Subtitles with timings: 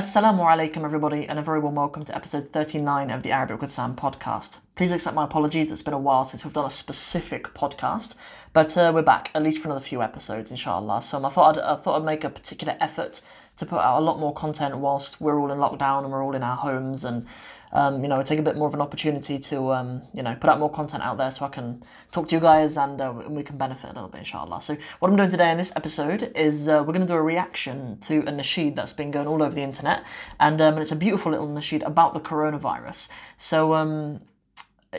[0.00, 3.70] Assalamu alaikum, everybody, and a very warm welcome to episode 39 of the Arabic with
[3.70, 4.60] Sam podcast.
[4.74, 8.14] Please accept my apologies, it's been a while since we've done a specific podcast,
[8.54, 11.02] but uh, we're back, at least for another few episodes, inshallah.
[11.02, 13.20] So um, I thought I'd, I thought I'd make a particular effort
[13.58, 16.34] to put out a lot more content whilst we're all in lockdown and we're all
[16.34, 17.26] in our homes and
[17.72, 20.50] um, you know, take a bit more of an opportunity to, um, you know, put
[20.50, 23.42] out more content out there so I can talk to you guys and, uh, we
[23.42, 24.60] can benefit a little bit, inshallah.
[24.60, 27.22] So, what I'm doing today in this episode is uh, we're going to do a
[27.22, 30.04] reaction to a nasheed that's been going all over the internet,
[30.38, 33.08] and, um, and it's a beautiful little nasheed about the coronavirus.
[33.36, 34.20] So, um,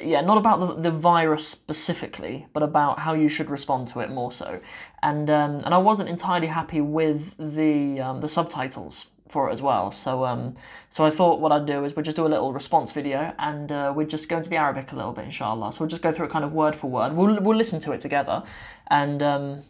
[0.02, 4.09] yeah, not about the, the virus specifically, but about how you should respond to it
[4.09, 4.62] more so.
[5.03, 9.62] And um, and I wasn't entirely happy with the um, the subtitles for it as
[9.62, 9.91] well.
[9.91, 10.55] So um,
[10.90, 13.72] so I thought what I'd do is we'd just do a little response video and
[13.72, 15.73] uh, we'd just go into the Arabic a little bit, inshallah.
[15.73, 17.13] So we'll just go through it kind of word for word.
[17.13, 18.44] We'll we'll listen to it together,
[18.89, 19.63] and um,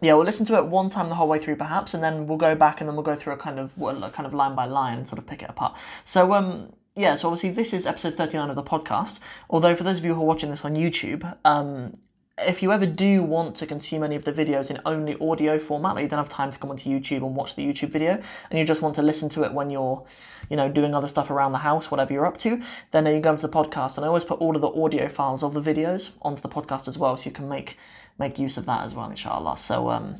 [0.00, 2.38] yeah, we'll listen to it one time the whole way through, perhaps, and then we'll
[2.38, 4.66] go back and then we'll go through a kind of well, kind of line by
[4.66, 5.76] line and sort of pick it apart.
[6.04, 6.72] So um.
[6.96, 9.18] Yeah, so obviously this is episode 39 of the podcast.
[9.50, 11.92] Although for those of you who are watching this on YouTube, um,
[12.38, 16.00] if you ever do want to consume any of the videos in only audio format,
[16.02, 18.64] you don't have time to come onto YouTube and watch the YouTube video, and you
[18.64, 20.04] just want to listen to it when you're,
[20.50, 22.60] you know, doing other stuff around the house, whatever you're up to,
[22.90, 23.96] then you go into the podcast.
[23.96, 26.88] And I always put all of the audio files of the videos onto the podcast
[26.88, 27.78] as well, so you can make
[28.18, 29.56] make use of that as well, inshallah.
[29.56, 30.16] So um,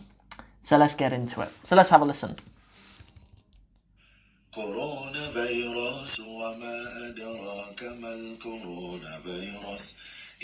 [0.60, 1.48] so let's get into it.
[1.64, 2.36] So let's have a listen.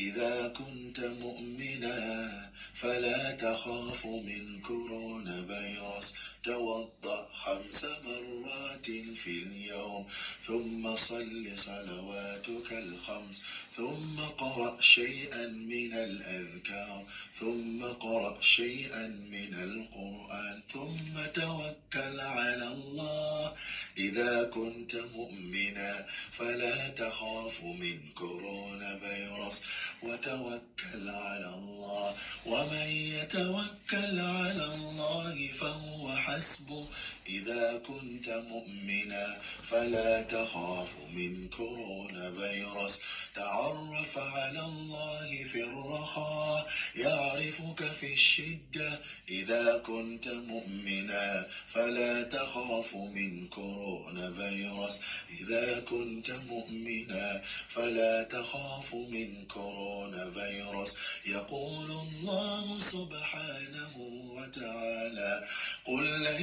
[0.00, 6.12] إذا كنت مؤمنا فلا تخاف من كورونا فيروس
[6.42, 10.06] توضأ خمس مرات في اليوم
[10.46, 13.42] ثم صل صلواتك الخمس
[13.76, 17.04] ثم قرأ شيئا من الأذكار
[17.40, 23.54] ثم قرأ شيئا من القرآن ثم توكل على الله.
[24.00, 26.06] إذا كنت مؤمنا
[26.38, 29.62] فلا تخاف من كورونا فيروس
[30.02, 32.14] وتوكل على الله.
[32.46, 36.88] ومن يتوكل على الله فهو حسبه.
[37.28, 42.94] إذا كنت مؤمنا فلا تخاف من كورونا فيروس
[43.34, 49.00] تعرف على الله في الرخاء يعرفك في الشدة.
[49.28, 55.00] إذا كنت مؤمنا فلا تخاف من كورونا فيروس
[55.40, 60.94] إذا كنت مؤمنا فلا تخاف من كورونا فيروس
[61.26, 63.96] يقول الله سبحانه
[64.36, 65.44] وتعالى
[65.84, 66.42] قل لن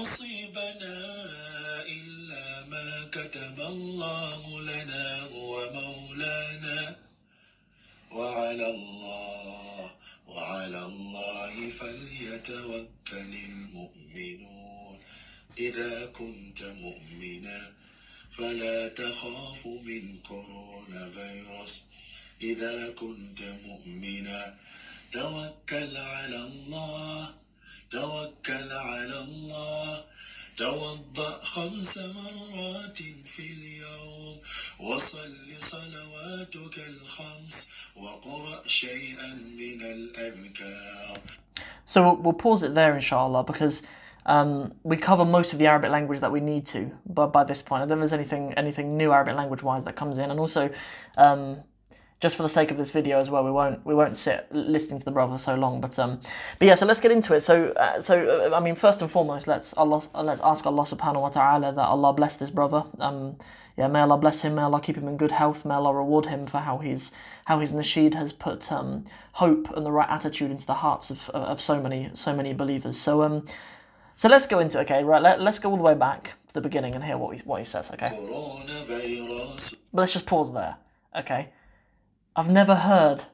[0.00, 0.96] يصيبنا
[1.88, 7.05] إلا ما كتب الله لنا هو مولانا
[8.16, 9.90] وعلى الله
[10.26, 14.98] وعلى الله فليتوكل المؤمنون.
[15.58, 17.72] إذا كنت مؤمنا
[18.38, 21.74] فلا تخاف من كورونا فيروس
[22.42, 24.54] إذا كنت مؤمنا
[25.12, 27.34] توكل على الله
[27.90, 30.04] توكل على الله
[30.56, 32.98] توضأ خمس مرات
[33.32, 34.40] في اليوم
[34.80, 37.68] وصل صلواتك الخمس
[41.84, 43.82] So we'll, pause it there, inshallah, because
[44.26, 47.62] um, we cover most of the Arabic language that we need to by, by this
[47.62, 47.82] point.
[47.82, 50.68] I don't think there's anything anything new Arabic language wise that comes in, and also
[51.16, 51.62] um,
[52.20, 54.98] just for the sake of this video as well, we won't we won't sit listening
[54.98, 55.80] to the brother so long.
[55.80, 56.20] But um,
[56.58, 57.40] but yeah, so let's get into it.
[57.40, 61.20] So uh, so uh, I mean, first and foremost, let's Allah, let's ask Allah Subhanahu
[61.20, 62.84] wa Taala that Allah bless this brother.
[62.98, 63.36] Um,
[63.76, 64.54] yeah, may Allah bless him.
[64.54, 65.64] May Allah keep him in good health.
[65.64, 67.12] May Allah reward him for how he's
[67.44, 71.28] how his nasheed has put um, hope and the right attitude into the hearts of
[71.30, 72.98] of so many so many believers.
[72.98, 73.44] So um.
[74.18, 75.20] So let's go into okay, right?
[75.20, 77.58] Let, let's go all the way back to the beginning and hear what he, what
[77.58, 78.06] he says, okay?
[79.92, 80.78] But let's just pause there,
[81.14, 81.50] okay?
[82.34, 83.24] I've never heard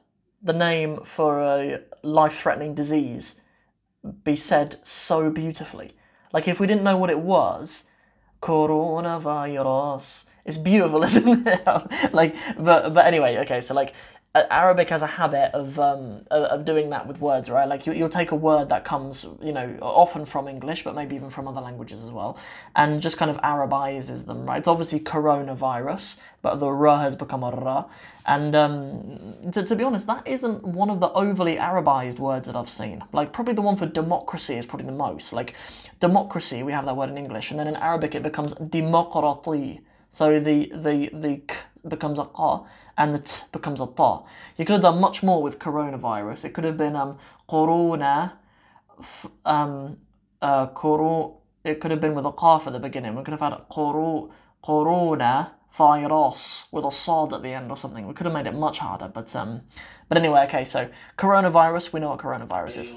[0.41, 3.39] the name for a life threatening disease
[4.25, 5.91] be said so beautifully.
[6.33, 7.85] Like, if we didn't know what it was,
[8.41, 10.25] coronavirus.
[10.45, 11.65] It's beautiful, isn't it?
[12.13, 13.61] like, but but anyway, okay.
[13.61, 13.93] So like,
[14.35, 17.67] Arabic has a habit of um, of doing that with words, right?
[17.67, 21.15] Like you, will take a word that comes, you know, often from English, but maybe
[21.15, 22.37] even from other languages as well,
[22.75, 24.57] and just kind of Arabizes them, right?
[24.57, 27.85] It's obviously coronavirus, but the ra has become a ra,
[28.25, 32.55] and um, to, to be honest, that isn't one of the overly Arabized words that
[32.55, 33.03] I've seen.
[33.13, 35.31] Like probably the one for democracy is probably the most.
[35.31, 35.53] Like
[35.99, 39.81] democracy, we have that word in English, and then in Arabic it becomes demokrati.
[40.13, 41.55] So the the the k
[41.87, 42.67] becomes a qa
[42.99, 44.23] and the t becomes a ta.
[44.57, 46.45] You could have done much more with coronavirus.
[46.45, 47.17] It could have been um,
[47.49, 48.37] corona,
[49.43, 49.97] um,
[50.39, 50.67] uh,
[51.63, 53.15] it could have been with a qaf at the beginning.
[53.15, 54.29] We could have had quru,
[54.63, 58.05] corona virus with a sod at the end or something.
[58.05, 59.61] We could have made it much harder, but um,
[60.09, 60.63] but anyway, okay.
[60.63, 62.89] So coronavirus, we know what coronavirus is.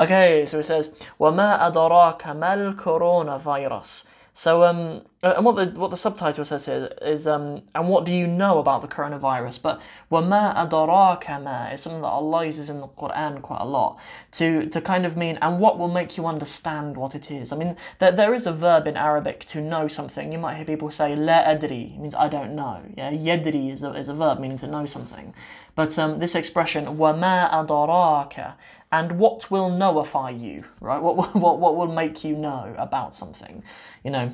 [0.00, 0.90] Okay, so it says,
[1.20, 4.04] وَمَا أَدَرَاكَ مَا الْكُرُونَ فَيْرَسِ
[4.38, 8.12] So, um, and what the what the subtitle says here is, um, and what do
[8.12, 9.62] you know about the coronavirus?
[9.62, 9.80] But
[10.12, 13.98] wama adaraka ma is something that Allah uses in the Quran quite a lot
[14.32, 17.50] to to kind of mean, and what will make you understand what it is?
[17.50, 20.30] I mean, there, there is a verb in Arabic to know something.
[20.30, 22.82] You might hear people say la adri means I don't know.
[22.94, 25.32] Yeah, yedri is a, is a verb meaning to know something.
[25.74, 28.56] But um, this expression wama adaraka
[28.95, 31.01] and what will knowify you, right?
[31.01, 33.63] What, what, what will make you know about something?
[34.03, 34.33] You know,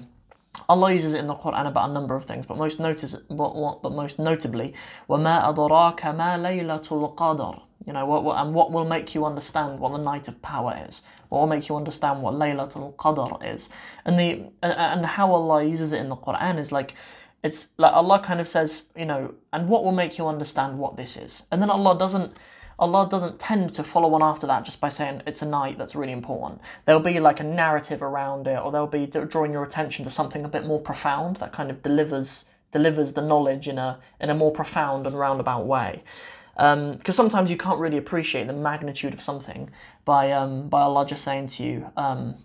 [0.68, 3.56] Allah uses it in the Quran about a number of things, but most notice, what,
[3.56, 4.74] what, but most notably,
[5.10, 9.80] وَمَا أَدْرَاكَ مَا لَيْلَةُ الْقَدْرِ You know, what, what, and what will make you understand
[9.80, 11.04] what the night of power is?
[11.30, 13.70] What will make you understand what Laylatul Qadr is?
[14.06, 16.94] And the and how Allah uses it in the Quran is like,
[17.44, 20.98] it's like Allah kind of says, you know, and what will make you understand what
[20.98, 21.44] this is?
[21.52, 22.38] And then Allah doesn't
[22.79, 25.95] Allah doesn't tend to follow on after that just by saying it's a night that's
[25.95, 26.61] really important.
[26.85, 30.45] There'll be like a narrative around it, or there'll be drawing your attention to something
[30.45, 34.35] a bit more profound that kind of delivers delivers the knowledge in a in a
[34.35, 36.03] more profound and roundabout way.
[36.55, 39.71] Because um, sometimes you can't really appreciate the magnitude of something
[40.05, 42.37] by um, by Allah just saying to you, um,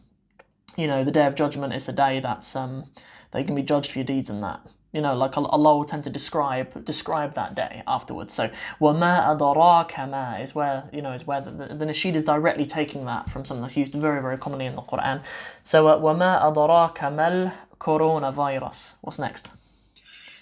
[0.75, 2.85] you know, the day of judgment is a day that's um,
[3.31, 4.61] that you can be judged for your deeds and that
[4.96, 8.34] you know, like Allah will tend to describe describe that day afterwards.
[8.34, 8.50] So
[8.80, 12.66] وَمَا أَدْرَاكَ مَا is where you know is where the, the, the nasheed is directly
[12.66, 15.22] taking that from something that's used very very commonly in the Quran.
[15.62, 18.94] So uh, وَمَا أَدْرَاكَ مَا الكوروnavirus.
[19.00, 19.50] What's next?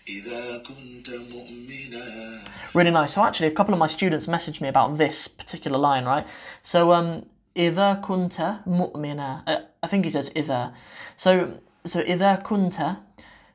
[0.09, 3.15] إذا كنت مؤمنا Really nice.
[3.15, 6.27] So actually, a couple of my students messaged me about this particular line, right?
[6.63, 7.25] So um,
[7.57, 9.43] إذا كنت مؤمنا.
[9.47, 10.73] Uh, I think he says إذا.
[11.17, 12.97] So so إذا كنت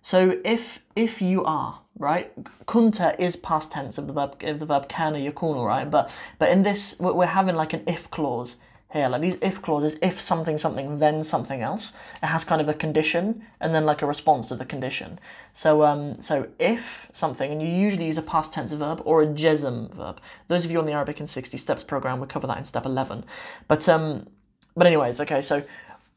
[0.01, 2.31] so if if you are right,
[2.65, 5.89] kunta is past tense of the verb of the verb kana yakunu, right?
[5.89, 8.57] But but in this we're having like an if clause
[8.91, 9.09] here.
[9.09, 11.94] Like these if clauses, if something something then something else.
[12.21, 15.19] It has kind of a condition and then like a response to the condition.
[15.53, 19.27] So um so if something and you usually use a past tense verb or a
[19.27, 20.19] jezm verb.
[20.47, 22.85] Those of you on the Arabic in 60 steps program we cover that in step
[22.85, 23.23] 11.
[23.67, 24.27] But um
[24.77, 25.63] but anyways, okay, so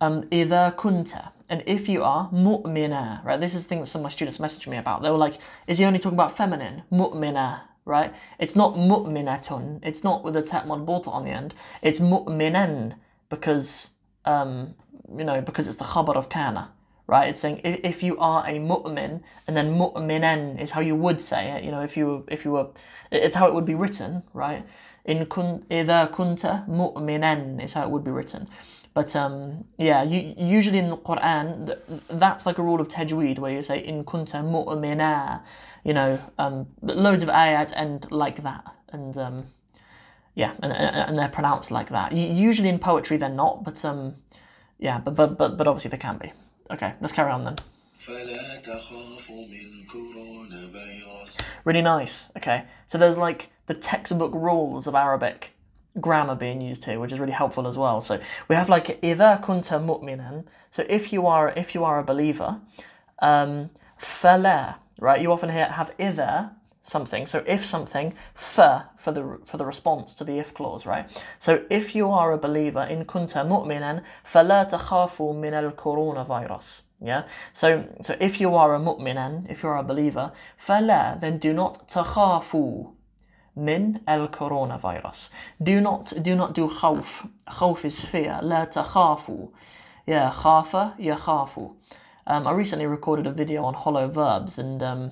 [0.00, 1.09] um, إذا كنت
[1.54, 3.40] and if you are mu'mina, right?
[3.40, 5.04] This is the thing that some of my students messaged me about.
[5.04, 5.36] They were like,
[5.68, 6.82] is he only talking about feminine?
[6.92, 8.12] Mu'mina, right?
[8.40, 9.82] It's not mu'minatun.
[9.84, 11.54] It's not with a ta' on the end.
[11.84, 12.96] It's mu'minan
[13.30, 13.92] because,
[14.26, 14.74] um,
[15.16, 16.72] you know, because it's the khabar of kana,
[17.06, 17.30] right?
[17.30, 21.22] It's saying if, if you are a mu'min and then mu'minan is how you would
[21.22, 21.64] say it.
[21.64, 22.70] You know, if you if you were,
[23.12, 24.66] it's how it would be written, right?
[25.06, 28.50] In kun kunta mu'minan is how it would be written.
[28.94, 31.78] But um, yeah, you, usually in the Quran,
[32.10, 35.42] that's like a rule of tajweed where you say in kunta mu'mina,
[35.84, 39.45] you know, um, loads of ayat and like that, and um,
[40.36, 42.12] yeah, and, and they're pronounced like that.
[42.12, 44.16] Usually in poetry they're not, but um,
[44.78, 46.31] yeah, but but but but obviously they can be.
[46.69, 47.56] Okay, let's carry on then.
[51.66, 52.30] Really nice.
[52.38, 55.54] Okay, so there's like the textbook rules of Arabic
[56.00, 58.00] grammar being used here, which is really helpful as well.
[58.00, 60.45] So we have like إذا كنت مؤمنا.
[60.71, 62.61] So if you are if you are a believer,
[63.21, 65.21] um, فلا, right?
[65.21, 66.50] You often hear have إذا
[66.88, 67.26] something.
[67.26, 71.07] So if something, th for the for the response to the if clause, right?
[71.38, 77.25] So if you are a believer, in kunta mu'minan, فلا تخافوا من الكورونا Yeah.
[77.52, 81.52] So so if you are a mu'minan, if you are a believer, فلا, then do
[81.52, 82.93] not تخافوا
[83.55, 85.29] min el coronavirus.
[85.62, 87.27] Do not do not do khawf.
[87.48, 88.39] Khawf is fear.
[88.41, 89.50] La takhafu.
[90.05, 91.74] Yeah, khafa, yakhafu.
[92.25, 95.12] Um, I recently recorded a video on hollow verbs, and um,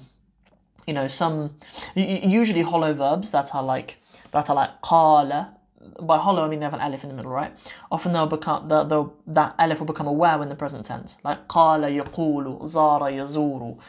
[0.87, 1.55] you know some
[1.95, 3.97] usually hollow verbs that are like
[4.31, 5.49] that are like qala.
[5.99, 7.51] By hollow, I mean they have an alif in the middle, right?
[7.91, 11.17] Often they'll become they'll, they'll that alif will become a waw when the present tense,
[11.23, 13.79] like qala yaqulu, zara yazuru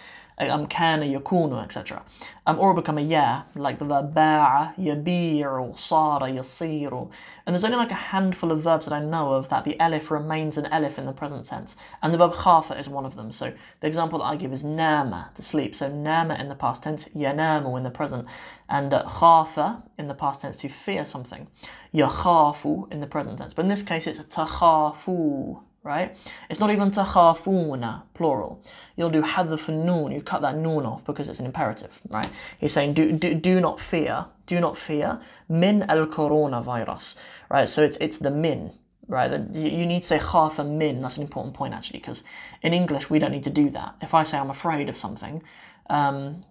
[0.49, 2.03] um, kana, yakunu, etc.
[2.47, 7.11] Um, or become a ya, like the verb ba'a, yabi'u, sara, yasiru.
[7.47, 10.11] And there's only like a handful of verbs that I know of that the elif
[10.11, 11.77] remains an elif in the present tense.
[12.03, 13.33] And the verb khafa is one of them.
[13.33, 15.75] So the example that I give is nama, to sleep.
[15.75, 18.27] So nama in the past tense, yanamu in the present.
[18.69, 21.49] And uh, khafa in the past tense, to fear something.
[21.95, 23.55] Yakhafu in the present tense.
[23.55, 26.17] But in this case, it's takhafu right?
[26.49, 28.63] It's not even takhafuna, plural.
[28.97, 32.31] You'll do hadhafun noon, you cut that noon off because it's an imperative, right?
[32.59, 37.17] He's saying do, do, do not fear, do not fear min al coronavirus,
[37.51, 37.69] right?
[37.69, 38.73] So it's, it's the min,
[39.09, 39.33] right?
[39.53, 41.01] You need to say khafa min.
[41.03, 42.23] That's an important point actually, because
[42.63, 43.97] in English we don't need to do that.
[44.01, 45.43] If I say I'm afraid of something,
[45.91, 46.43] um,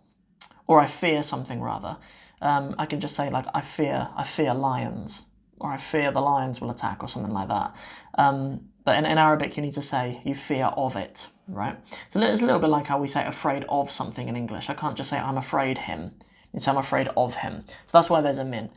[0.68, 1.98] or I fear something rather,
[2.42, 5.26] um, I can just say like I fear I fear lions,
[5.60, 7.76] or I fear the lions will attack, or something like that.
[8.16, 11.77] Um, but in, in Arabic, you need to say you fear of it, right?
[12.11, 14.71] So it's a little bit like how we say afraid of something in English.
[14.71, 16.13] I can't just say I'm afraid him.
[16.55, 17.65] It's I'm afraid of him.
[17.87, 18.71] So that's why there's a min.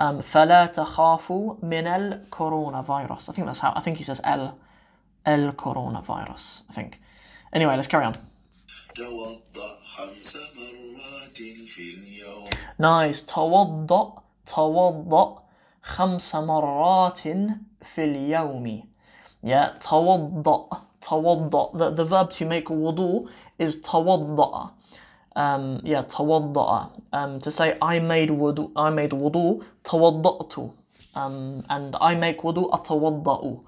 [0.00, 3.72] Um, فلا تخافوا من الكورونا I think that's how.
[3.76, 4.58] I think he says el,
[5.26, 6.62] el coronavirus.
[6.70, 7.00] I think.
[7.52, 8.14] Anyway, let's carry on.
[8.94, 13.22] توضأ خمس مرات في اليوم Nice.
[13.22, 15.42] توضأ توضأ
[15.82, 17.18] خمس مرات
[17.82, 18.82] في اليوم.
[19.45, 20.81] Yeah, tawadda.
[21.01, 21.77] Tawadda.
[21.77, 24.71] The, the verb to make wudu is tawadda.
[25.35, 26.89] Um, yeah, tawadda.
[27.13, 30.73] Um, to say I made wudu, I made wudu, tawadda'tu.
[31.15, 33.61] Um, and I make wudu, atawadda'u.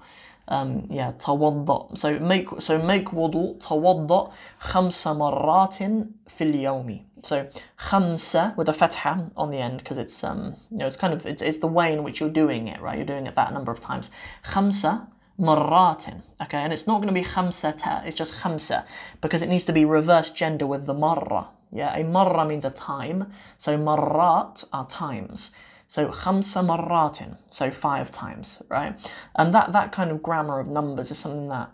[0.48, 1.96] Um, yeah, tawadda.
[1.96, 7.02] So make so make wudu, tawadda, khamsa marratin fil yawmi.
[7.22, 11.12] So khamsa with a fatha on the end because it's um you know it's kind
[11.14, 12.96] of it's, it's the way in which you're doing it, right?
[12.96, 14.10] You're doing it that number of times.
[14.44, 15.06] Khamsa
[15.39, 16.21] مرات.
[16.41, 18.85] Okay, and it's not going to be خمسة, it's just خمسة
[19.21, 21.47] because it needs to be reverse gender with the marra.
[21.71, 25.51] Yeah, a marra means a time, so marrat are times.
[25.87, 28.95] So khamsa marratin, so five times, right?
[29.35, 31.71] And that, that kind of grammar of numbers is something that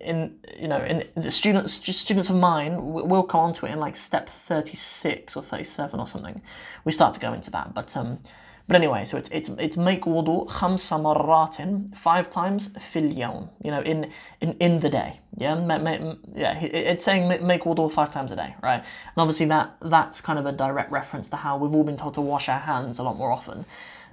[0.00, 3.78] in you know in the students just students of mine will come onto it in
[3.78, 6.42] like step 36 or 37 or something
[6.84, 8.18] we start to go into that but um
[8.66, 13.70] but anyway so it's it's it's make wudu khamsa marratin five times fil yawm you
[13.70, 14.10] know in
[14.40, 18.36] in in the day yeah ma, ma, yeah it's saying make wudu five times a
[18.36, 21.84] day right and obviously that that's kind of a direct reference to how we've all
[21.84, 23.64] been told to wash our hands a lot more often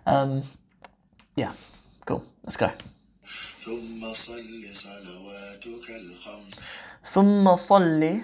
[0.06, 0.44] um
[1.36, 1.52] yeah
[2.06, 2.72] cool let's go
[3.60, 6.60] ثم صل صلواتك الخمس
[7.04, 8.22] ثم صل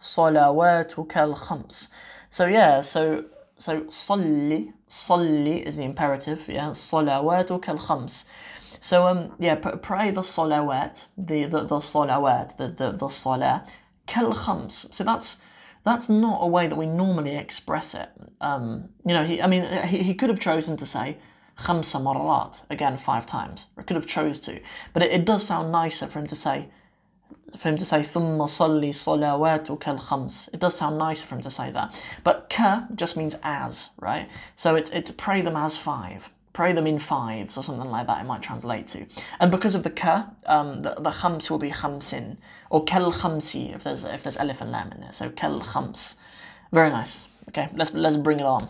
[0.00, 1.90] صلواتك الخمس.
[2.30, 3.24] So yeah, so
[3.58, 6.70] so صلي صلي is the imperative, yeah.
[6.72, 8.26] صلواتك الخمس.
[8.80, 13.64] So um yeah, pray the salawat, the the, the salawat, the the the salah
[14.06, 14.92] kal khams.
[14.92, 15.38] So that's
[15.84, 18.08] that's not a way that we normally express it.
[18.40, 21.18] Um, you know, he I mean he, he could have chosen to say
[21.58, 23.66] khamsa marrat, again five times.
[23.76, 24.60] Or could have chose to.
[24.92, 26.68] But it, it does sound nicer for him to say
[27.55, 30.53] for him to say ثم صلي صلواتك الخمس.
[30.53, 32.03] It does sound nicer for him to say that.
[32.23, 34.29] But ka just means as, right?
[34.55, 36.29] So it's it's pray them as five.
[36.53, 39.05] Pray them in fives or something like that, it might translate to.
[39.39, 42.37] And because of the ka, um, the, the khams will be khamsin,
[42.71, 45.11] or kel khamsi if there's if there's alif lam in there.
[45.11, 46.15] So kel khams.
[46.71, 47.27] Very nice.
[47.49, 48.69] Okay, let's let's bring it on.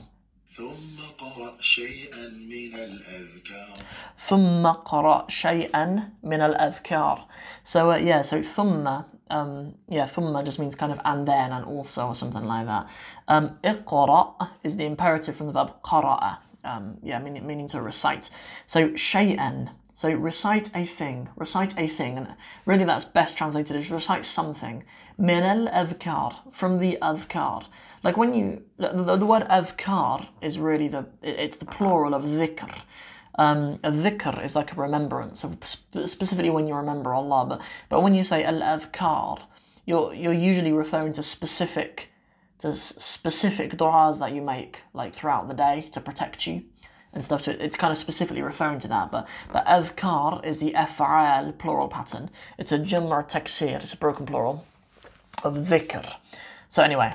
[0.57, 3.85] ثم قرأ شيئا من الأذكار
[4.17, 7.25] ثم قرأ شيئا من الأذكار.
[7.65, 11.65] So uh, yeah, so ثم um, yeah, ثم just means kind of and then and
[11.65, 12.87] also or something like that.
[13.29, 16.39] Um, اقرأ is the imperative from the verb قرأ.
[16.65, 18.29] Um, yeah, meaning, meaning to recite.
[18.67, 23.91] So شيئا so recite a thing, recite a thing, and really that's best translated as
[23.91, 24.85] recite something.
[25.19, 27.67] Min al from the adhkar.
[28.08, 32.74] Like when you, the, the word adhkar is really the, it's the plural of dhikr.
[33.38, 37.46] Um, a dhikr is like a remembrance, of specifically when you remember Allah.
[37.50, 39.42] But, but when you say al-adhkar,
[39.86, 42.10] you're, you're usually referring to specific,
[42.60, 46.64] to specific du'as that you make like throughout the day to protect you
[47.12, 47.42] and stuff.
[47.42, 49.12] So it's kind of specifically referring to that.
[49.12, 52.30] But but adhkar is the af'al plural pattern.
[52.58, 53.82] It's a jumr taksir.
[53.82, 54.66] It's a broken plural
[55.44, 56.16] of dhikr.
[56.70, 57.12] So anyway,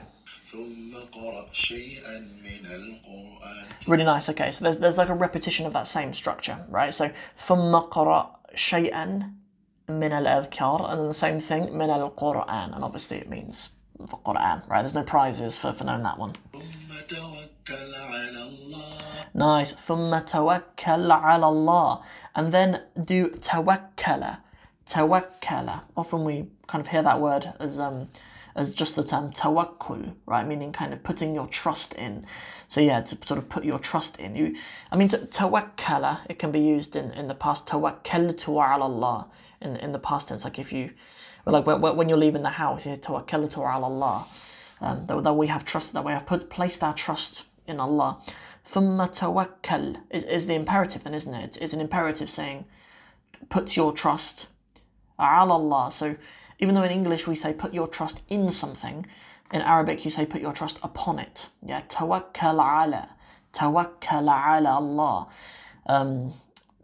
[3.88, 4.30] Really nice.
[4.30, 6.94] Okay, so there's there's like a repetition of that same structure, right?
[6.94, 9.34] So ثم قرأ شيئا
[9.90, 14.68] من الأذكار, and then the same thing من القرآن, and obviously it means the Quran,
[14.70, 14.82] right?
[14.82, 16.34] There's no prizes for, for knowing that one.
[19.34, 19.74] Nice.
[19.74, 22.04] ثم توكل على الله,
[22.36, 24.38] and then do توكل,
[24.86, 25.82] توكل.
[25.96, 28.10] Often we kind of hear that word as um
[28.56, 30.46] as just the term tawakkul, right?
[30.46, 32.26] Meaning kind of putting your trust in.
[32.68, 34.36] So yeah, to sort of put your trust in.
[34.36, 34.56] You,
[34.92, 39.28] I mean, tawakkala, it can be used in, in the past, tawakkaltu ala Allah,
[39.62, 40.92] in, in the past tense, like if you,
[41.46, 44.28] like when, when you're leaving the house, you tawakkaltu ala Allah,
[44.82, 48.18] um, that, that we have trust, that we have put, placed our trust in Allah.
[48.66, 51.44] Thumma tawakkal is, is the imperative then, isn't it?
[51.44, 52.66] It's, it's an imperative saying,
[53.50, 54.48] put your trust
[55.20, 55.92] على الله.
[55.92, 56.16] So
[56.63, 59.05] even though in English we say put your trust in something,
[59.53, 61.49] in Arabic you say put your trust upon it.
[61.61, 63.11] Yeah, tawakkal ala,
[63.53, 65.29] tawakkal ala Allah.
[65.87, 66.35] Um,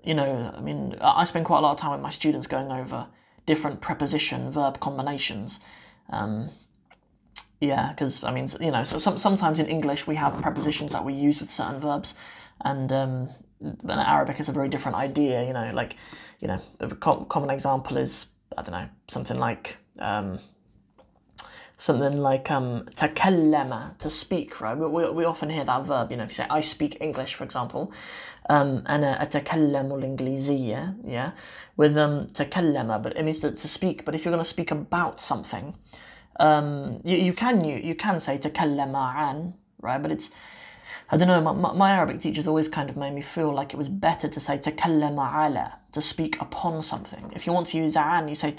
[0.03, 2.73] you know, I mean, I spend quite a lot of time with my students going
[2.73, 3.07] over
[3.47, 5.61] different preposition verb combinations.
[6.11, 6.49] Um,
[7.61, 11.05] yeah, because I mean, you know, so some, sometimes in English we have prepositions that
[11.05, 12.17] we use with certain verbs,
[12.63, 13.29] and um,
[13.89, 15.47] Arabic is a very different idea.
[15.47, 15.95] You know, like
[16.41, 18.27] you know, a co- common example is
[18.58, 20.40] I don't know something like um,
[21.78, 24.62] something like um, takallama to speak.
[24.62, 26.12] Right, we, we, we often hear that verb.
[26.12, 27.92] You know, if you say I speak English, for example,
[28.50, 31.06] um, أنا أتكلم الإنجليزية.
[31.06, 31.32] Yeah,
[31.78, 34.06] with um, takallama, but it means to, to speak.
[34.06, 35.76] But if you're going to speak about something
[36.40, 40.02] um, you, you can you, you can say takallama an, right?
[40.02, 40.32] But it's
[41.10, 41.42] I don't know.
[41.42, 44.28] My, my, my Arabic teachers always kind of made me feel like it was better
[44.28, 47.31] to say takallama ala, to speak upon something.
[47.35, 48.53] If you want to use an, you say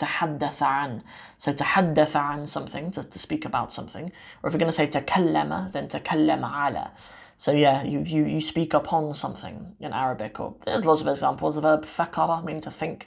[0.62, 1.04] an.
[1.38, 4.12] So an something, to, to speak about something.
[4.42, 6.92] Or if you're going to say takallama, then takallama ala.
[7.38, 10.40] So yeah, you, you, you speak upon something in Arabic.
[10.40, 11.56] Or there's lots of examples.
[11.56, 13.06] The verb fakara, meaning to think.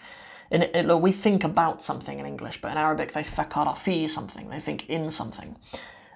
[0.51, 4.07] In it, it- we think about something in English, but in Arabic they fakara fi
[4.07, 4.49] something.
[4.51, 5.57] They think in something.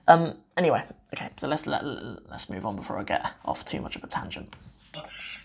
[0.09, 0.85] Um, anyway,
[1.15, 4.07] okay, so let's let, let's move on before I get off too much of a
[4.07, 4.55] tangent.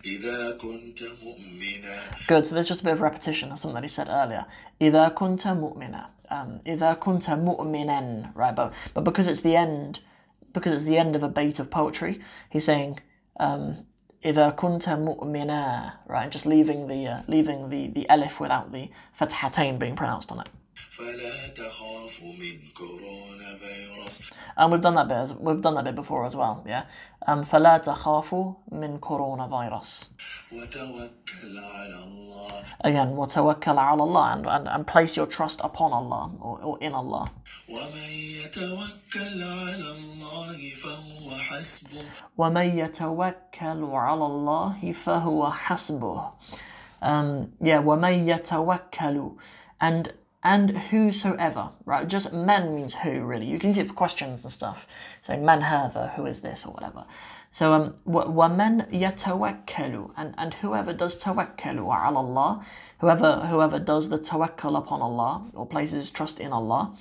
[0.04, 2.46] إذا كنت مؤمنا Good.
[2.46, 4.46] So there's just a bit of repetition of something that he said earlier.
[4.80, 6.06] إذا كنت مؤمنا.
[6.30, 8.32] Um, إذا كنت مؤمنا.
[8.34, 10.00] Right, but but because it's the end,
[10.52, 13.00] because it's the end of a bait of poetry, he's saying
[13.40, 13.86] um,
[14.24, 15.92] إذا كنت مؤمنا.
[16.06, 20.40] Right, just leaving the uh, leaving the the elif without the fathatain being pronounced on
[20.40, 20.48] it.
[21.40, 25.16] فلا تخاف من كورونا فيروس And we've done that bit.
[25.16, 26.64] As, we've done that bit before as well.
[26.66, 26.84] Yeah.
[27.26, 30.10] Um, فلا تخافوا من كورونا فيروس.
[30.52, 36.32] وتوكل على الله Again, وتوكل على الله and, and, and place your trust upon Allah
[36.40, 37.26] or, or in Allah.
[37.68, 38.12] ومن
[38.44, 42.04] يتوكل على الله فهو حسبه
[42.38, 46.32] ومن يتوكل على الله فهو حسبه.
[47.02, 49.36] Um, yeah, ومن يتوكل
[49.80, 50.12] and
[50.42, 52.06] and whosoever, right?
[52.06, 53.46] Just men means who, really.
[53.46, 54.86] You can use it for questions and stuff.
[55.22, 57.04] So man هذا, who is this or whatever.
[57.50, 62.62] So um, و- ومن يتوكل and and whoever does توكل على الله,
[63.00, 66.94] whoever whoever does the tawakkul upon Allah or places trust in Allah,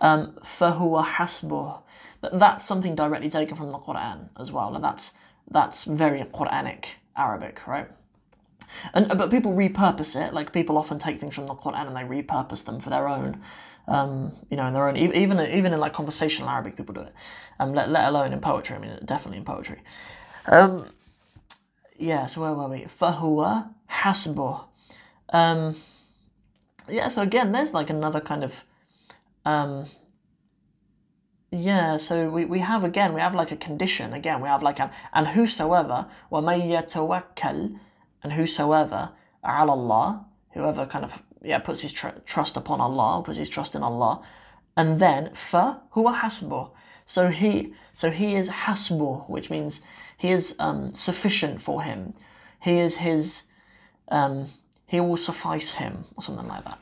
[0.00, 1.80] um, فهو حسبه.
[2.22, 5.14] Th- That's something directly taken from the Quran as well, and that's
[5.50, 7.88] that's very Quranic Arabic, right?
[8.94, 10.32] And but people repurpose it.
[10.34, 13.40] Like people often take things from the Quran and they repurpose them for their own,
[13.88, 14.96] um, you know, in their own.
[14.96, 17.14] e- Even even in like conversational Arabic, people do it.
[17.60, 18.76] Um, let, let alone in poetry.
[18.76, 19.80] I mean, definitely in poetry.
[20.46, 20.86] Um,
[21.98, 22.26] yeah.
[22.26, 22.86] So where were we?
[22.86, 24.60] فهو حسبه.
[25.32, 25.76] Um,
[26.88, 27.08] yeah.
[27.08, 28.64] So again, there's like another kind of
[31.52, 34.40] Yeah, so we, we have again, we have like a condition again.
[34.40, 37.78] We have like an and whosoever وَمَن يَتَوَكَّل
[38.25, 39.11] and whosoever
[39.45, 43.75] ala Allah, whoever kind of yeah puts his tr- trust upon Allah, puts his trust
[43.75, 44.23] in Allah,
[44.75, 46.71] and then fa huwa hasbuh.
[47.05, 49.81] So he so he is hasbuh, which means
[50.17, 52.15] he is um, sufficient for him.
[52.59, 53.43] He is his
[54.07, 54.47] um,
[54.87, 56.79] he will suffice him or something like that.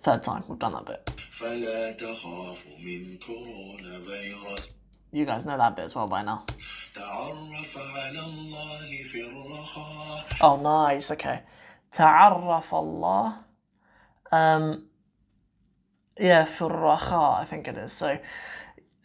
[0.00, 1.02] Third time we've done that bit.
[5.13, 6.43] فلا تخاف من كورونا فيروس You guys know that bit as well by now.
[6.93, 11.11] تعرف على الله في الرخاء Oh, nice.
[11.11, 11.39] Okay.
[11.91, 13.33] تعرف الله.
[14.31, 14.81] Um,
[16.19, 17.91] yeah, في الرخاء, I think it is.
[17.91, 18.17] So,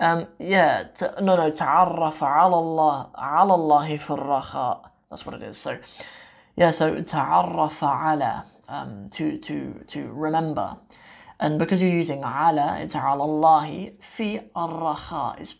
[0.00, 4.82] um, yeah, t- no, no, تعرف على الله, على الله في الرخاء.
[5.10, 5.58] That's what it is.
[5.58, 5.76] So,
[6.56, 10.76] yeah, so تعرف على, um, to, to, to remember.
[11.40, 15.40] And because you're using على, it's على الله في الرخاء.
[15.40, 15.54] It's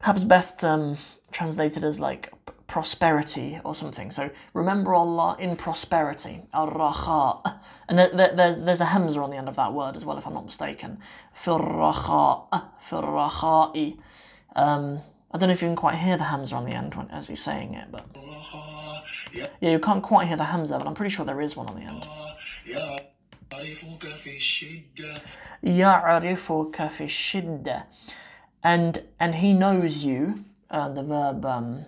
[0.00, 0.96] perhaps best um,
[1.32, 4.10] translated as like p- prosperity or something.
[4.10, 7.60] So remember Allah in prosperity, al-raha.
[7.88, 10.18] And there, there, there's, there's a hamza on the end of that word as well,
[10.18, 10.98] if I'm not mistaken.
[11.32, 13.98] Fir-raha, fir-raha'i.
[14.54, 15.00] Um,
[15.32, 17.28] I don't know if you can quite hear the hamza on the end when, as
[17.28, 18.76] he's saying it, but الرخاء
[19.60, 21.76] yeah, you can't quite hear the hamza, but I'm pretty sure there is one on
[21.76, 22.02] the end.
[23.52, 25.22] يعرفك في الشدة
[25.62, 27.86] يعرفك في الشدة
[28.62, 31.84] and and he knows you uh, the verb um,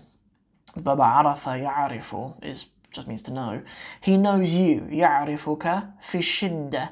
[0.76, 3.62] verb عرف يعرف is just means to know
[4.00, 6.90] he knows you يعرفك في الشدة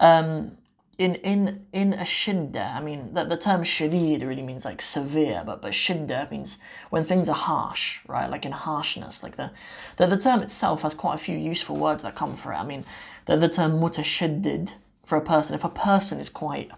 [0.00, 0.52] um,
[0.98, 5.44] in in in a shidda, I mean the, the term shadid really means like severe,
[5.46, 6.58] but but shidda means
[6.90, 8.28] when things are harsh, right?
[8.28, 9.22] Like in harshness.
[9.22, 9.52] Like the
[9.96, 12.56] the, the term itself has quite a few useful words that come for it.
[12.56, 12.84] I mean
[13.26, 14.72] the, the term mutashaddid
[15.04, 16.70] for a person, if a person is quite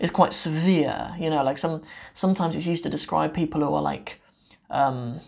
[0.00, 1.82] is quite severe, you know, like some
[2.14, 4.20] sometimes it's used to describe people who are like
[4.70, 5.20] um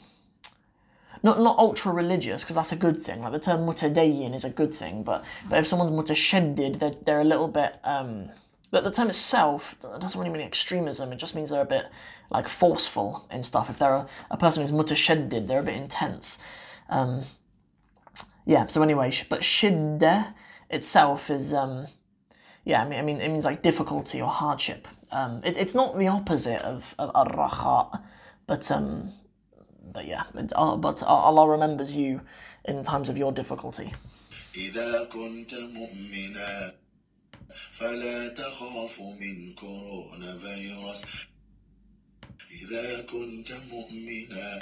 [1.23, 3.21] not not ultra religious because that's a good thing.
[3.21, 7.21] Like the term mutadayyin is a good thing, but but if someone's mutashaddid, they're they're
[7.21, 7.79] a little bit.
[7.85, 8.31] Um,
[8.71, 11.13] but the term itself doesn't really mean extremism.
[11.13, 11.87] It just means they're a bit
[12.31, 13.69] like forceful and stuff.
[13.69, 16.39] If they're a, a person who's mutashaddid, they're a bit intense.
[16.89, 17.23] Um,
[18.47, 18.67] yeah.
[18.67, 20.33] So anyway, but shidda
[20.71, 21.87] itself is um,
[22.66, 22.82] yeah.
[22.84, 24.88] I mean, I mean, it means like difficulty or hardship.
[25.12, 28.02] Um, it, it's not the opposite of of ar-raha,
[28.46, 29.12] but um,
[29.94, 32.22] but yeah, it- uh, but Allah remembers you
[32.66, 33.92] in times of your difficulty.
[34.58, 36.74] إذا كنت مؤمنا
[37.50, 41.06] فلا تخاف من كورونا فيروس
[42.62, 44.60] إذا كنت مؤمنا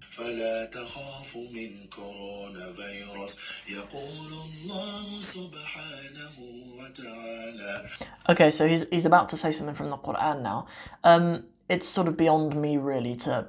[0.00, 3.36] فلا تخاف من كورونا فيروس
[3.68, 6.36] يقول الله سبحانه
[6.78, 7.86] وتعالى
[8.28, 10.66] Okay, so he's he's about to say something from the Quran now.
[11.04, 13.46] Um, it's sort of beyond me really to.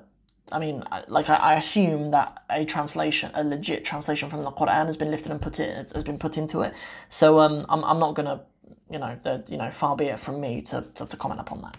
[0.52, 4.52] I mean, I- like I, I assume that a translation, a legit translation from the
[4.52, 6.74] Quran, has been lifted and put in, has been put into it.
[7.10, 8.38] So um, I'm I'm not gonna,
[8.92, 11.62] you know, the, you know, far be it from me to, to to comment upon
[11.63, 11.76] that.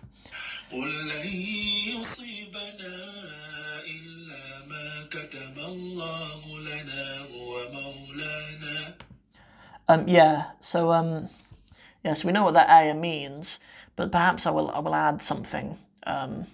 [3.97, 8.97] إلا ما كتب الله لنا هو مولانا
[9.89, 11.29] Um, yeah, so um,
[12.03, 12.23] Yes.
[12.25, 13.59] we know what that ayah means,
[13.95, 15.77] but perhaps I will I will add something.
[16.05, 16.45] Um,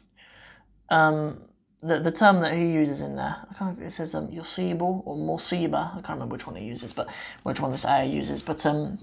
[0.90, 1.42] um,
[1.82, 5.16] the, the term that he uses in there, I can't it says um, Yosibu or
[5.16, 7.10] Musiba, I can't remember which one he uses, but
[7.44, 9.00] which one this ayah uses, but um,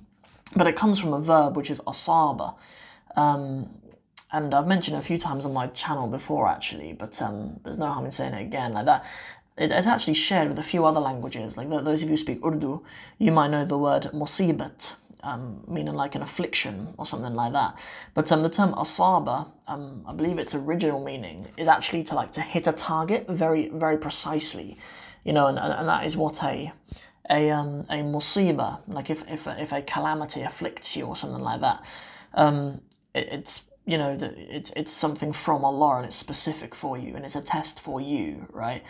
[0.54, 2.54] but it comes from a verb which is asaba,
[3.16, 3.68] um,
[4.32, 7.86] and I've mentioned a few times on my channel before actually, but um, there's no
[7.86, 9.04] harm in saying it again like that.
[9.56, 11.56] It, it's actually shared with a few other languages.
[11.56, 12.84] Like th- those of you who speak Urdu,
[13.18, 17.78] you might know the word musibat, um, meaning like an affliction or something like that.
[18.14, 22.32] But um, the term asaba, um, I believe its original meaning is actually to like
[22.32, 24.76] to hit a target very very precisely,
[25.24, 26.72] you know, and, and, that is what a
[27.30, 31.60] a um, a musiba, like if if if a calamity afflicts you or something like
[31.60, 31.84] that,
[32.34, 32.80] um,
[33.14, 37.15] it, it's you know that it's it's something from Allah and it's specific for you
[37.15, 38.83] and it's a test for you, right?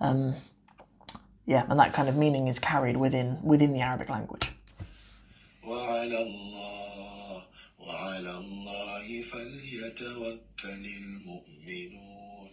[0.00, 0.34] Um,
[1.46, 4.52] yeah, and that kind of meaning is carried within within the Arabic language.
[5.62, 7.44] وعلى الله
[7.78, 12.48] وعلى الله فليتوكل المؤمنون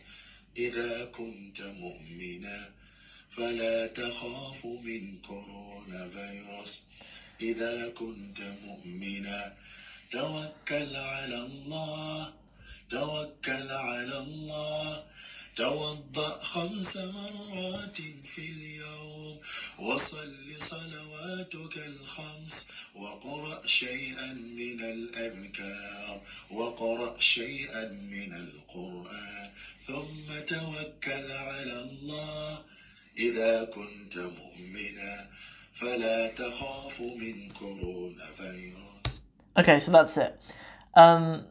[0.57, 2.57] إذا كنت مؤمنا
[3.29, 6.81] فلا تخاف من كورونا فيروس
[7.41, 9.53] إذا كنت مؤمنا
[10.14, 12.32] توكل على الله
[12.90, 15.04] توكل على الله.
[15.56, 19.40] توضأ خمس مرات في اليوم
[19.78, 29.50] وصل صلواتك الخمس وقرأ شيئا من الأذكار وقرأ شيئا من القرآن.
[29.86, 32.64] ثم توكل على الله.
[33.18, 35.30] إذا كنت مؤمنا
[35.74, 38.93] فلا تخاف من كورونا فيروس.
[39.56, 40.40] Okay, so that's it.
[40.94, 41.44] Um,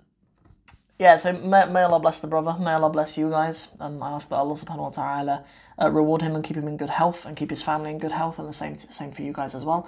[0.99, 3.67] yeah, so may, may Allah bless the brother, may Allah bless you guys.
[3.79, 5.45] and I ask that Allah subhanahu wa ta'ala
[5.81, 8.11] uh, reward him and keep him in good health and keep his family in good
[8.11, 9.87] health and the same same for you guys as well.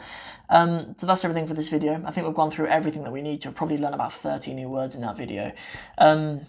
[0.50, 2.02] Um, so that's everything for this video.
[2.06, 3.50] I think we've gone through everything that we need to.
[3.50, 5.52] I've probably learned about 30 new words in that video.
[5.98, 6.48] Um,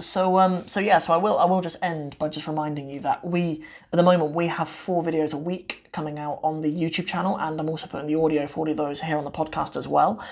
[0.00, 3.00] so um so yeah so i will i will just end by just reminding you
[3.00, 6.72] that we at the moment we have four videos a week coming out on the
[6.72, 9.88] youtube channel and i'm also putting the audio for those here on the podcast as
[9.88, 10.22] well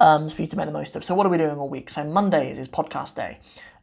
[0.00, 1.88] um for you to make the most of so what are we doing all week
[1.88, 3.38] so mondays is podcast day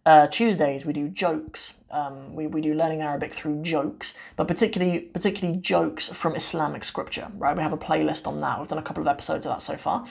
[0.08, 1.75] uh, Tuesdays we do jokes.
[1.91, 7.30] Um, we, we do learning Arabic through jokes, but particularly particularly jokes from Islamic scripture.
[7.36, 8.58] Right, we have a playlist on that.
[8.58, 10.06] We've done a couple of episodes of that so far.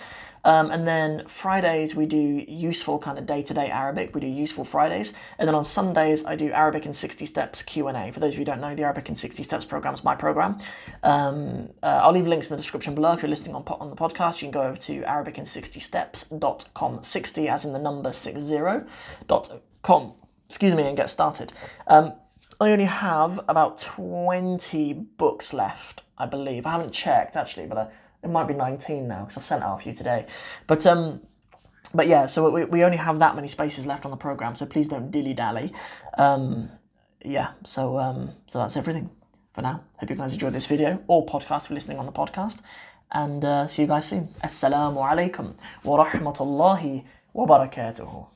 [0.46, 4.14] Um, and then Fridays we do useful kind of day to day Arabic.
[4.14, 7.88] We do useful Fridays, and then on Sundays I do Arabic in sixty steps Q
[7.88, 8.12] and A.
[8.12, 10.14] For those of you who don't know, the Arabic in sixty steps program is my
[10.14, 10.58] program.
[11.02, 13.14] Um, uh, I'll leave links in the description below.
[13.14, 17.02] If you're listening on on the podcast, you can go over to arabicin60steps.com.
[17.02, 18.86] Sixty as in the number six zero
[19.26, 19.50] dot
[19.82, 20.12] com.
[20.46, 21.52] Excuse me, and get started.
[21.88, 22.12] Um,
[22.60, 26.64] I only have about 20 books left, I believe.
[26.64, 27.88] I haven't checked actually, but uh,
[28.26, 30.26] it might be 19 now because I've sent out a few today.
[30.66, 31.20] But um,
[31.94, 34.66] but yeah, so we, we only have that many spaces left on the program, so
[34.66, 35.72] please don't dilly dally.
[36.18, 36.70] Um,
[37.24, 39.10] yeah, so um, so that's everything
[39.52, 39.84] for now.
[39.98, 42.62] Hope you guys enjoyed this video or podcast for listening on the podcast.
[43.12, 44.28] and uh, see you guys soon.
[44.42, 48.35] Assalamu alaikum wa rahmatullahi wa barakatuhu.